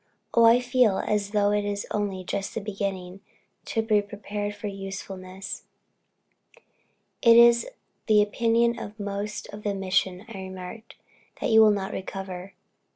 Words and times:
Oh, 0.33 0.45
I 0.45 0.59
feel 0.61 0.97
as 0.97 1.29
though 1.29 1.53
only 1.91 2.23
just 2.23 2.63
beginning 2.63 3.21
to 3.65 3.83
be 3.83 4.01
prepared 4.01 4.55
for 4.55 4.65
usefulness." 4.65 5.65
"It 7.21 7.37
is 7.37 7.67
the 8.07 8.23
opinion 8.23 8.79
of 8.79 8.99
most 8.99 9.47
of 9.53 9.61
the 9.61 9.75
mission," 9.75 10.25
I 10.27 10.39
remarked, 10.39 10.95
"that 11.39 11.51
you 11.51 11.61
will 11.61 11.69
not 11.69 11.91
recover." 11.91 12.55